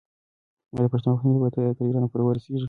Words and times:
آیا 0.75 0.81
د 0.85 0.87
پښتنو 0.93 1.11
واکمني 1.13 1.39
به 1.41 1.49
تر 1.53 1.59
ایران 1.85 2.05
پورې 2.11 2.23
ورسیږي؟ 2.25 2.59